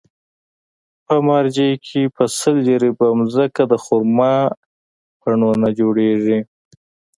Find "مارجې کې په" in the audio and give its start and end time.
1.27-2.23